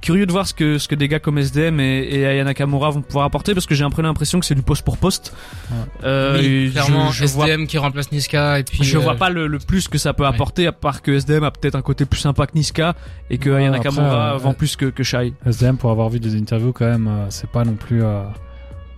Curieux 0.06 0.24
de 0.24 0.30
voir 0.30 0.46
ce 0.46 0.54
que 0.54 0.78
ce 0.78 0.86
que 0.86 0.94
des 0.94 1.08
gars 1.08 1.18
comme 1.18 1.36
SDM 1.36 1.80
et, 1.80 2.06
et 2.08 2.26
Aya 2.26 2.44
Nakamura 2.44 2.90
vont 2.90 3.02
pouvoir 3.02 3.24
apporter 3.24 3.54
parce 3.54 3.66
que 3.66 3.74
j'ai 3.74 3.82
un 3.82 3.90
peu 3.90 4.02
l'impression 4.02 4.38
que 4.38 4.46
c'est 4.46 4.54
du 4.54 4.62
poste 4.62 4.84
pour 4.84 4.98
poste. 4.98 5.34
Ouais. 5.68 5.76
Euh, 6.04 6.38
oui, 6.38 6.70
clairement, 6.70 7.10
je, 7.10 7.26
je 7.26 7.32
vois, 7.32 7.48
SDM 7.48 7.66
qui 7.66 7.76
remplace 7.76 8.12
Niska 8.12 8.60
et 8.60 8.62
puis. 8.62 8.84
je 8.84 8.98
euh, 8.98 9.00
vois 9.00 9.16
pas 9.16 9.30
le, 9.30 9.48
le 9.48 9.58
plus 9.58 9.88
que 9.88 9.98
ça 9.98 10.14
peut 10.14 10.24
apporter 10.24 10.68
à 10.68 10.70
part 10.70 11.02
que 11.02 11.10
SDM 11.10 11.42
a 11.42 11.50
peut-être 11.50 11.74
un 11.74 11.82
côté 11.82 12.04
plus 12.04 12.20
sympa 12.20 12.46
que 12.46 12.52
Niska 12.54 12.94
et 13.30 13.38
que 13.38 13.50
Ouais, 13.50 13.56
Aya 13.56 13.70
Nakamura 13.70 14.34
euh, 14.34 14.38
vend 14.38 14.54
plus 14.54 14.76
que 14.76 14.86
que 14.86 15.02
Shai. 15.02 15.34
SDM, 15.44 15.74
pour 15.74 15.90
avoir 15.90 16.08
vu 16.08 16.20
des 16.20 16.36
interviews, 16.36 16.72
quand 16.72 16.86
même, 16.86 17.08
euh, 17.08 17.26
c'est 17.30 17.50
pas 17.50 17.64
non 17.64 17.74
plus. 17.74 18.00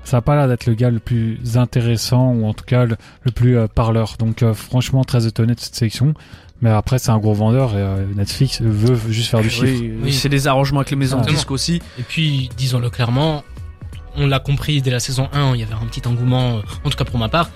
Ça 0.08 0.18
a 0.18 0.20
pas 0.22 0.34
l'air 0.36 0.48
d'être 0.48 0.66
le 0.66 0.74
gars 0.74 0.90
le 0.90 0.98
plus 1.00 1.38
intéressant 1.56 2.32
ou 2.32 2.46
en 2.46 2.54
tout 2.54 2.64
cas 2.64 2.84
le, 2.86 2.96
le 3.24 3.30
plus 3.30 3.58
euh, 3.58 3.66
parleur. 3.66 4.16
Donc 4.18 4.42
euh, 4.42 4.54
franchement 4.54 5.04
très 5.04 5.26
étonné 5.26 5.54
de 5.54 5.60
cette 5.60 5.74
sélection. 5.74 6.14
Mais 6.62 6.70
après 6.70 6.98
c'est 6.98 7.10
un 7.10 7.18
gros 7.18 7.34
vendeur 7.34 7.72
et 7.72 7.80
euh, 7.82 8.04
Netflix 8.16 8.60
veut 8.62 8.98
juste 9.10 9.30
faire 9.30 9.40
du 9.40 9.50
chiffre. 9.50 9.66
Oui, 9.66 9.92
Oui. 10.02 10.12
c'est 10.12 10.28
des 10.28 10.46
arrangements 10.46 10.80
avec 10.80 10.90
les 10.90 10.96
maisons 10.96 11.20
de 11.20 11.26
disques 11.26 11.50
aussi. 11.50 11.80
Et 11.98 12.02
puis, 12.02 12.48
disons-le 12.56 12.90
clairement, 12.90 13.44
on 14.16 14.26
l'a 14.26 14.40
compris 14.40 14.80
dès 14.82 14.90
la 14.90 14.98
saison 14.98 15.28
1, 15.32 15.54
il 15.54 15.60
y 15.60 15.62
avait 15.62 15.74
un 15.74 15.86
petit 15.86 16.06
engouement, 16.08 16.62
en 16.84 16.90
tout 16.90 16.96
cas 16.96 17.04
pour 17.04 17.18
ma 17.18 17.28
part. 17.28 17.50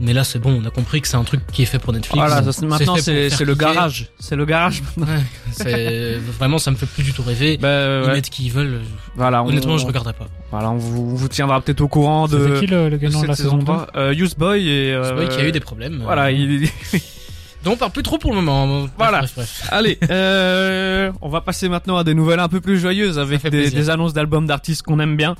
Mais 0.00 0.12
là, 0.12 0.24
c'est 0.24 0.38
bon, 0.38 0.60
on 0.62 0.66
a 0.66 0.70
compris 0.70 1.00
que 1.00 1.08
c'est 1.08 1.16
un 1.16 1.22
truc 1.24 1.40
qui 1.52 1.62
est 1.62 1.66
fait 1.66 1.78
pour 1.78 1.92
Netflix. 1.92 2.16
Voilà, 2.16 2.42
ça, 2.52 2.66
maintenant 2.66 2.96
c'est 2.96 3.44
le 3.44 3.54
garage, 3.54 4.10
c'est 4.18 4.36
le 4.36 4.44
garage. 4.44 4.82
Ouais, 4.96 6.18
vraiment, 6.38 6.58
ça 6.58 6.70
me 6.70 6.76
fait 6.76 6.86
plus 6.86 7.04
du 7.04 7.12
tout 7.12 7.22
rêver. 7.22 7.56
Bah, 7.60 7.68
Ils 8.02 8.06
ouais. 8.08 8.12
mettent 8.14 8.30
qui 8.30 8.46
ils 8.46 8.52
veulent. 8.52 8.80
Voilà, 9.16 9.42
on, 9.42 9.48
Honnêtement, 9.48 9.78
je 9.78 9.86
regarderai 9.86 10.14
pas. 10.14 10.26
Voilà, 10.52 10.70
on 10.70 10.76
vous, 10.76 11.10
on 11.12 11.14
vous 11.14 11.28
tiendra 11.28 11.60
peut-être 11.60 11.80
au 11.80 11.88
courant 11.88 12.28
de. 12.28 12.38
C'était 12.38 12.60
qui 12.60 12.66
le, 12.66 12.88
gagnant 12.96 13.22
de 13.22 13.26
la 13.26 13.34
saison 13.34 13.56
2 13.56 13.64
3 13.64 13.86
euh, 13.96 14.14
Youth 14.14 14.38
Boy 14.38 14.68
et 14.68 14.92
euh, 14.94 15.02
C'est 15.04 15.12
vrai 15.14 15.28
qu'il 15.28 15.40
y 15.40 15.44
a 15.44 15.48
eu 15.48 15.52
des 15.52 15.60
problèmes. 15.60 15.94
euh, 16.02 16.04
voilà 16.04 16.30
il 16.30 16.68
Donc, 17.64 17.74
on 17.74 17.76
parle 17.76 17.92
plus 17.92 18.02
trop 18.02 18.18
pour 18.18 18.34
le 18.34 18.40
moment. 18.40 18.80
Bref, 18.80 18.90
Voilà. 18.98 19.18
Bref, 19.20 19.32
bref. 19.36 19.68
allez 19.70 19.96
euh, 20.10 21.12
on 21.22 21.28
va 21.28 21.40
passer 21.40 21.68
maintenant 21.68 21.96
à 21.96 22.04
des 22.04 22.12
nouvelles 22.14 22.40
un 22.40 22.48
peu 22.48 22.60
plus 22.60 22.78
joyeuses 22.78 23.18
avec 23.18 23.46
des, 23.48 23.88
annonces 23.90 24.12
d'albums 24.12 24.46
d'artistes 24.46 24.82
qu'on 24.82 24.98
aime 25.00 25.16
bien 25.16 25.36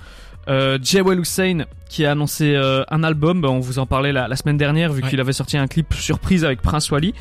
euh, 0.48 0.78
Jewel 0.82 1.20
Hussein 1.20 1.64
qui 1.88 2.04
a 2.06 2.12
annoncé 2.12 2.54
euh, 2.56 2.82
un 2.90 3.02
album 3.04 3.40
Bah, 3.40 3.48
on 3.50 3.60
vous 3.60 3.78
en 3.80 3.86
parlait 3.86 4.12
la, 4.12 4.28
la 4.28 4.36
semaine 4.36 4.56
dernière 4.56 4.92
vu 4.92 5.02
Ouais. 5.02 5.10
qu'il 5.10 5.20
avait 5.20 5.32
sorti 5.32 5.56
un 5.56 5.66
clip 5.66 5.92
surprise 5.94 6.44
avec 6.44 6.62
Prince 6.62 6.90
Wally 6.90 7.12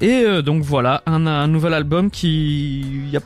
et 0.00 0.22
euh, 0.24 0.40
donc 0.42 0.62
voilà 0.62 1.02
un, 1.06 1.26
un 1.26 1.46
nouvel 1.48 1.74
album 1.74 2.10
qui 2.10 2.80
il 2.80 3.10
y 3.10 3.16
a 3.16 3.20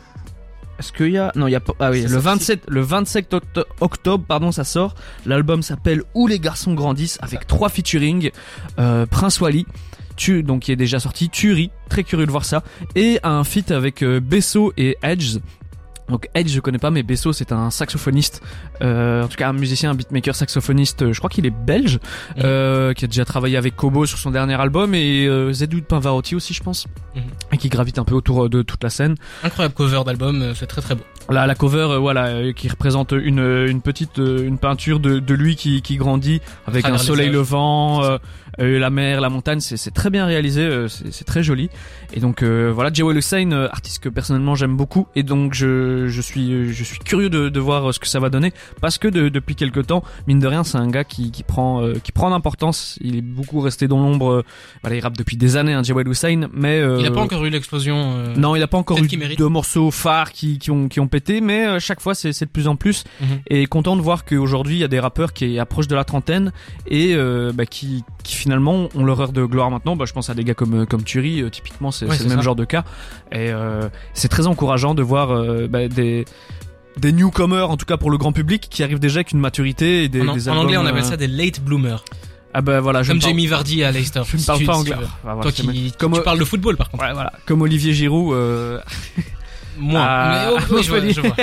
est-ce 0.79 0.93
qu'il 0.93 1.11
y 1.11 1.19
a 1.19 1.33
non 1.35 1.47
il 1.47 1.53
y 1.53 1.57
a 1.57 1.61
pas 1.61 1.73
ah 1.81 1.91
oui 1.91 2.03
le 2.03 2.09
sorti. 2.09 2.25
27 2.25 2.63
le 2.69 2.81
27 2.81 3.35
octo- 3.35 3.65
octobre 3.81 4.25
pardon 4.27 4.53
ça 4.53 4.65
sort 4.65 4.95
l'album 5.27 5.63
s'appelle 5.63 6.03
Où 6.15 6.27
les 6.27 6.39
garçons 6.39 6.75
grandissent 6.75 7.19
avec 7.21 7.47
trois 7.47 7.69
featuring 7.69 8.31
euh, 8.79 9.07
Prince 9.07 9.41
Wally 9.41 9.67
tu 10.17 10.43
donc 10.43 10.63
qui 10.63 10.73
est 10.73 10.77
déjà 10.77 10.99
sorti 11.01 11.29
Turi 11.31 11.71
très 11.89 12.05
curieux 12.05 12.27
de 12.27 12.31
voir 12.31 12.45
ça 12.45 12.63
et 12.97 13.19
un 13.23 13.45
feat 13.45 13.71
avec 13.71 14.03
euh, 14.03 14.21
Besso 14.21 14.73
et 14.77 14.97
Edge 15.03 15.39
donc 16.09 16.29
Edge 16.35 16.51
je 16.51 16.61
connais 16.61 16.79
pas 16.79 16.91
mais 16.91 17.03
Besso 17.03 17.33
c'est 17.33 17.53
un 17.53 17.71
saxophoniste 17.71 18.43
euh, 18.83 19.25
en 19.25 19.29
tout 19.29 19.37
cas 19.37 19.49
un 19.49 19.53
musicien 19.53 19.91
un 19.91 19.95
beatmaker 19.95 20.35
saxophoniste 20.35 21.03
euh, 21.03 21.13
je 21.13 21.19
crois 21.19 21.31
qu'il 21.31 21.47
est 21.47 21.51
belge 21.51 21.99
Mhm. 22.37 22.43
euh, 22.45 22.93
qui 22.95 23.05
a 23.05 23.09
déjà 23.09 23.25
travaillé 23.25 23.57
avec 23.57 23.77
Kobo 23.77 24.07
sur 24.07 24.19
son 24.19 24.31
dernier 24.31 24.55
album 24.61 24.95
et 24.95 25.27
euh, 25.27 25.53
Zedou 25.53 25.81
de 25.81 25.85
Pavarotti 25.85 26.35
aussi 26.35 26.55
je 26.55 26.63
pense 26.63 26.87
Mhm. 27.15 27.23
et 27.53 27.57
qui 27.59 27.69
gravite 27.69 27.99
un 27.99 28.05
peu 28.05 28.15
autour 28.15 28.49
de 28.49 28.63
toute 28.63 28.83
la 28.85 28.91
scène 28.91 29.15
Incroyable 29.43 29.75
cover 29.75 30.03
d'album, 30.05 30.53
c'est 30.55 30.67
très 30.67 30.81
très 30.83 30.95
beau. 30.95 31.03
Là, 31.31 31.47
la 31.47 31.55
cover, 31.55 31.89
euh, 31.91 31.99
voilà, 31.99 32.27
euh, 32.29 32.53
qui 32.53 32.69
représente 32.69 33.13
une 33.13 33.41
euh, 33.41 33.69
une 33.71 33.83
petite 33.83 34.19
euh, 34.19 34.47
une 34.47 34.59
peinture 34.59 34.99
de, 35.01 35.19
de 35.19 35.35
lui 35.35 35.57
qui 35.57 35.83
qui 35.83 35.97
grandit 35.97 36.41
avec 36.67 36.83
travers 36.83 37.01
un 37.01 37.03
soleil 37.05 37.29
levant, 37.31 38.03
euh, 38.03 38.19
euh, 38.61 38.79
la 38.79 38.89
mer, 38.91 39.21
la 39.21 39.29
montagne, 39.29 39.61
c'est 39.61 39.77
c'est 39.77 39.91
très 39.91 40.09
bien 40.11 40.25
réalisé, 40.27 40.63
euh, 40.63 40.89
c'est 40.89 41.25
très 41.25 41.43
joli. 41.43 41.69
Et 42.15 42.21
donc 42.21 42.43
euh, 42.43 42.73
voilà, 42.75 42.91
Jewel 42.93 43.17
Hussein, 43.19 43.53
artiste 43.71 44.03
que 44.03 44.09
personnellement 44.09 44.55
j'aime 44.55 44.77
beaucoup, 44.77 45.07
et 45.15 45.23
donc 45.23 45.53
je 45.55 46.09
je 46.09 46.21
suis 46.23 46.73
je 46.73 46.85
suis 46.85 46.99
curieux 46.99 47.29
de 47.31 47.51
de 47.51 47.61
voir 47.61 47.93
ce 47.93 47.99
que 47.99 48.07
ça 48.09 48.21
va 48.21 48.31
donner 48.31 48.53
parce 48.81 48.97
que 48.97 49.07
de- 49.09 49.29
depuis 49.29 49.55
quelque 49.55 49.81
temps, 49.81 50.03
mine 50.27 50.39
de 50.41 50.47
rien, 50.47 50.65
c'est 50.65 50.79
un 50.79 50.89
gars 50.89 51.05
qui 51.05 51.31
qui 51.31 51.43
prend 51.43 51.83
euh, 51.83 51.95
qui 52.03 52.11
prend 52.13 52.31
d'importance. 52.31 52.99
Il 53.03 53.17
est 53.17 53.23
beaucoup 53.23 53.61
resté 53.61 53.87
dans 53.87 54.01
l'ombre. 54.01 54.45
voilà, 54.83 54.97
il 54.97 55.01
rappe 55.01 55.17
depuis 55.19 55.37
des 55.37 55.57
années, 55.59 55.75
hein, 55.75 55.83
Jewel 55.83 56.09
Hussein, 56.09 56.49
mais 56.55 56.81
euh, 56.81 56.97
Il 57.01 57.07
a 57.07 57.11
pas 57.11 57.21
encore 57.21 57.45
eu 57.45 57.51
l'explosion. 57.51 58.15
euh, 58.17 58.35
non, 58.35 58.57
il 58.57 58.63
a 58.63 58.67
pas 58.67 58.79
encore 58.79 58.97
eu 58.99 59.07
de 59.37 59.45
morceaux 59.45 59.91
phares 59.91 60.33
qui, 60.33 60.59
qui 60.59 60.71
ont 60.71 60.89
qui 60.89 61.01
ont 61.01 61.07
pété, 61.09 61.18
mais 61.43 61.67
euh, 61.67 61.79
chaque 61.81 62.01
fois 62.01 62.15
c'est 62.15 62.31
de 62.41 62.45
plus 62.51 62.69
en 62.69 62.77
plus. 62.77 63.05
Mhm. 63.21 63.27
Et 63.49 63.67
content 63.67 63.97
de 63.97 64.03
voir 64.03 64.25
qu'aujourd'hui 64.25 64.77
il 64.77 64.81
y 64.81 64.85
a 64.85 64.89
des 64.89 65.01
rappeurs 65.01 65.33
qui 65.33 65.59
approchent 65.59 65.89
de 65.89 65.97
la 65.97 66.05
trentaine 66.05 66.53
et 66.87 67.15
euh, 67.15 67.53
bah, 67.55 67.67
qui 67.67 68.05
qui 68.23 68.35
finalement 68.35 68.89
ont 68.95 69.05
leur 69.05 69.21
heure 69.21 69.33
de 69.33 69.45
gloire 69.45 69.71
maintenant. 69.71 69.97
Bah, 69.97 70.05
je 70.07 70.13
pense 70.13 70.31
à 70.31 70.35
des 70.35 70.45
gars 70.45 70.55
comme 70.55 70.87
comme 70.87 71.03
Turi, 71.05 71.41
euh, 71.43 71.51
typiquement 71.51 71.91
c'est 71.91 72.07
Ouais, 72.07 72.17
le 72.19 72.25
même 72.27 72.39
ça. 72.39 72.43
genre 72.45 72.57
de 72.57 72.65
cas. 72.65 72.85
Et 73.33 73.51
euh, 73.51 73.89
c'est 74.15 74.29
très 74.29 74.47
encourageant 74.47 74.95
de 74.95 75.03
voir 75.03 75.29
bah, 75.69 75.89
des 75.89 76.25
des 76.97 77.13
newcomers 77.13 77.71
en 77.71 77.77
tout 77.77 77.87
cas 77.87 77.97
pour 77.97 78.11
le 78.11 78.19
grand 78.19 78.33
public 78.33 78.67
qui 78.69 78.83
arrivent 78.83 78.99
déjà 78.99 79.19
avec 79.19 79.31
une 79.33 79.39
maturité 79.39 80.03
et 80.05 80.09
des, 80.09 80.21
en, 80.27 80.35
des 80.35 80.49
en 80.49 80.57
anglais, 80.57 80.77
on 80.77 80.85
appelle 80.87 81.05
ça 81.05 81.17
des 81.17 81.29
late 81.29 81.61
bloomers. 81.61 82.05
ah 82.55 82.61
bah 82.61 82.81
voilà 82.81 83.05
je 83.05 83.13
Comme 83.13 83.21
parle- 83.21 83.31
Jamie 83.31 83.47
Vardy 83.47 83.85
à 83.85 83.93
Leicester. 83.93 84.23
je 84.27 84.35
ne 84.37 84.41
si 84.41 84.47
parle 84.47 84.59
tu- 84.59 84.65
pas 84.67 84.73
si 84.75 84.79
anglais 84.81 84.95
tu. 84.99 85.05
Ah, 85.05 85.19
voilà, 85.35 85.43
Toi 85.43 85.53
qui, 85.53 85.93
comme 85.97 86.13
tu 86.15 86.23
parles 86.23 86.41
de 86.41 86.45
football 86.45 86.77
par 86.77 86.91
contre. 86.91 87.05
ouais, 87.05 87.13
voilà 87.13 87.33
comme 87.47 87.63
Olivier 87.63 87.93
Giroud 87.93 88.33
euh, 88.35 88.81
Moi. 89.79 90.01
Ah, 90.03 90.51
mais 90.51 90.57
oh, 90.57 90.59
oui, 90.75 90.83
je 90.83 90.91
vois, 90.91 91.01
Montpellier. 91.01 91.13
je 91.15 91.21
vois. 91.21 91.37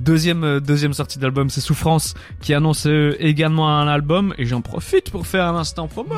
Deuxième, 0.00 0.44
euh, 0.44 0.60
deuxième 0.60 0.94
sortie 0.94 1.18
d'album, 1.18 1.50
c'est 1.50 1.60
Souffrance, 1.60 2.14
qui 2.40 2.54
annonce 2.54 2.86
euh, 2.86 3.14
également 3.18 3.68
un 3.78 3.86
album, 3.86 4.32
et 4.38 4.46
j'en 4.46 4.62
profite 4.62 5.10
pour 5.10 5.26
faire 5.26 5.44
un 5.44 5.56
instant 5.56 5.88
promo. 5.88 6.14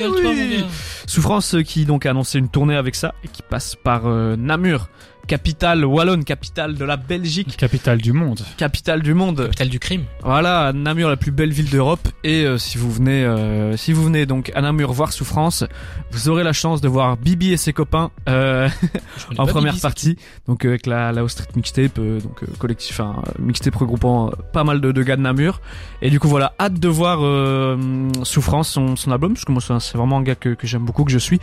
Eh 0.00 0.06
oui. 0.06 0.64
Souffrance, 1.06 1.54
euh, 1.54 1.62
qui 1.62 1.84
donc 1.84 2.06
a 2.06 2.10
annoncé 2.10 2.38
une 2.38 2.48
tournée 2.48 2.74
avec 2.74 2.94
ça, 2.94 3.14
et 3.22 3.28
qui 3.28 3.42
passe 3.42 3.76
par 3.76 4.06
euh, 4.06 4.36
Namur, 4.36 4.88
capitale 5.26 5.84
wallonne, 5.84 6.24
capitale 6.24 6.74
de 6.74 6.84
la 6.84 6.96
Belgique, 6.96 7.56
Capitale 7.56 7.98
du 8.00 8.12
monde. 8.12 8.40
capitale 8.56 9.02
du 9.02 9.14
monde. 9.14 9.44
Capitale 9.46 9.68
du 9.68 9.78
crime. 9.78 10.04
Voilà, 10.22 10.72
Namur, 10.74 11.08
la 11.08 11.16
plus 11.16 11.30
belle 11.30 11.52
ville 11.52 11.70
d'Europe. 11.70 12.06
Et 12.24 12.44
euh, 12.44 12.58
si 12.58 12.76
vous 12.78 12.90
venez, 12.90 13.24
euh, 13.24 13.76
si 13.76 13.92
vous 13.92 14.02
venez 14.04 14.26
donc 14.26 14.52
à 14.54 14.60
Namur 14.60 14.92
voir 14.92 15.12
Souffrance, 15.12 15.64
vous 16.10 16.28
aurez 16.28 16.42
la 16.44 16.52
chance 16.52 16.80
de 16.80 16.88
voir 16.88 17.16
Bibi 17.16 17.52
et 17.52 17.56
ses 17.56 17.72
copains 17.72 18.10
euh, 18.28 18.68
en 19.38 19.46
première 19.46 19.72
Bibi, 19.72 19.80
partie. 19.82 20.16
Donc 20.48 20.64
euh, 20.64 20.70
avec 20.70 20.86
la 20.86 21.12
la 21.12 21.24
O 21.24 21.28
Street 21.28 21.46
Mixtape, 21.56 21.98
euh, 21.98 22.20
donc 22.20 22.42
euh, 22.42 22.46
collectif, 22.58 22.98
enfin 23.00 23.22
euh, 23.26 23.32
mixtape 23.42 23.74
regroupant 23.76 24.28
euh, 24.28 24.32
pas 24.52 24.64
mal 24.64 24.80
de, 24.80 24.92
de 24.92 25.02
gars 25.02 25.16
de 25.16 25.22
Namur. 25.22 25.60
Et 26.02 26.10
du 26.10 26.20
coup 26.20 26.28
voilà, 26.28 26.52
hâte 26.60 26.78
de 26.78 26.88
voir 26.88 27.20
euh, 27.22 27.76
Souffrance, 28.24 28.68
son, 28.68 28.96
son 28.96 29.10
album, 29.12 29.34
parce 29.34 29.44
que 29.44 29.52
moi 29.52 29.62
c'est 29.80 29.96
vraiment 29.96 30.18
un 30.18 30.22
gars 30.22 30.34
que, 30.34 30.50
que 30.50 30.66
j'aime 30.66 30.84
beaucoup, 30.84 31.04
que 31.04 31.12
je 31.12 31.18
suis. 31.18 31.38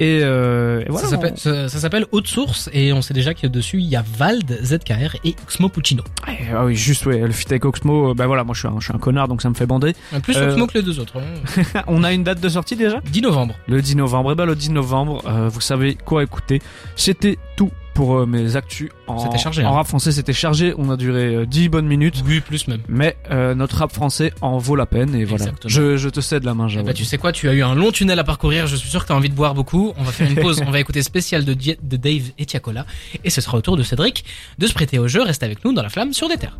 Et, 0.00 0.20
euh, 0.22 0.80
et 0.82 0.90
voilà. 0.90 1.06
Ça 1.06 1.10
s'appelle- 1.10 1.36
ça 1.36 1.68
ça 1.68 1.78
s'appelle 1.80 2.06
Haute 2.12 2.28
Source 2.28 2.70
et 2.72 2.92
on 2.92 3.02
sait 3.02 3.14
déjà 3.18 3.34
qu'il 3.34 3.44
y 3.44 3.46
a 3.46 3.50
dessus 3.50 3.78
il 3.78 3.86
y 3.86 3.96
a 3.96 4.04
Vald, 4.16 4.58
ZKR 4.62 5.16
et 5.24 5.34
Oxmo 5.42 5.68
Puccino. 5.68 6.02
on- 6.26 6.32
Ah 6.54 6.64
oui, 6.64 6.74
juste 6.76 7.04
ouais, 7.06 7.18
le 7.18 7.32
feat 7.32 7.50
avec 7.50 7.64
Oxmo. 7.64 8.10
euh, 8.10 8.14
bah 8.14 8.26
voilà, 8.26 8.44
moi 8.44 8.54
je 8.54 8.60
suis 8.60 8.68
un, 8.68 8.76
je 8.78 8.84
suis 8.84 8.94
un 8.94 8.98
connard, 8.98 9.28
donc 9.28 9.42
ça 9.42 9.48
me 9.50 9.54
fait 9.54 9.66
bander. 9.66 9.94
Plus 10.22 10.36
Euh, 10.36 10.50
Oxmo 10.50 10.66
que 10.66 10.74
les 10.78 10.82
deux 10.84 10.98
autres. 11.00 11.14
hein. 11.18 11.82
on 11.88 12.04
a 12.04 12.12
une 12.12 12.22
date 12.24 12.40
de 12.40 12.48
sortie 12.48 12.76
déjà? 12.76 13.00
10 13.10 13.22
novembre. 13.22 13.54
Le 13.66 13.82
10 13.82 13.96
novembre. 13.96 14.32
Et 14.32 14.34
ben 14.34 14.44
le 14.46 14.54
10 14.54 14.70
novembre, 14.70 15.22
euh, 15.26 15.48
vous 15.48 15.60
savez 15.60 15.94
quoi 15.96 16.22
écouter. 16.22 16.62
C'était 16.96 17.38
tout 17.56 17.70
pour 17.98 18.14
euh, 18.16 18.26
mes 18.26 18.54
actus 18.54 18.90
en, 19.08 19.18
C'était 19.18 19.38
chargé, 19.38 19.64
en 19.64 19.72
hein. 19.72 19.74
rap 19.78 19.88
français. 19.88 20.12
C'était 20.12 20.32
chargé. 20.32 20.72
On 20.78 20.88
a 20.88 20.96
duré 20.96 21.34
euh, 21.34 21.46
10 21.46 21.68
bonnes 21.68 21.88
minutes. 21.88 22.22
Oui, 22.24 22.38
plus 22.38 22.68
même. 22.68 22.78
Mais 22.88 23.16
euh, 23.32 23.56
notre 23.56 23.78
rap 23.78 23.92
français 23.92 24.32
en 24.40 24.56
vaut 24.58 24.76
la 24.76 24.86
peine. 24.86 25.16
Et 25.16 25.24
voilà. 25.24 25.46
Exactement. 25.46 25.68
Je, 25.68 25.96
je 25.96 26.08
te 26.08 26.20
cède 26.20 26.44
la 26.44 26.54
main, 26.54 26.66
Eh 26.68 26.74
Jawad. 26.74 26.86
ben, 26.86 26.94
tu 26.94 27.04
sais 27.04 27.18
quoi, 27.18 27.32
tu 27.32 27.48
as 27.48 27.54
eu 27.54 27.62
un 27.64 27.74
long 27.74 27.90
tunnel 27.90 28.16
à 28.20 28.22
parcourir, 28.22 28.68
je 28.68 28.76
suis 28.76 28.88
sûr 28.88 29.02
que 29.02 29.08
tu 29.08 29.12
as 29.12 29.16
envie 29.16 29.30
de 29.30 29.34
boire 29.34 29.52
beaucoup. 29.54 29.94
On 29.98 30.04
va 30.04 30.12
faire 30.12 30.30
une 30.30 30.36
pause, 30.36 30.62
on 30.64 30.70
va 30.70 30.78
écouter 30.78 31.02
spécial 31.02 31.44
de 31.44 31.54
Dave 31.96 32.30
et 32.38 32.46
Tiakola. 32.46 32.86
Et 33.24 33.30
ce 33.30 33.40
sera 33.40 33.58
au 33.58 33.62
tour 33.62 33.76
de 33.76 33.82
Cédric 33.82 34.24
de 34.58 34.66
se 34.68 34.74
prêter 34.74 35.00
au 35.00 35.08
jeu. 35.08 35.22
Reste 35.24 35.42
avec 35.42 35.64
nous 35.64 35.72
dans 35.72 35.82
la 35.82 35.88
flamme 35.88 36.12
sur 36.12 36.28
des 36.28 36.36
terres. 36.36 36.56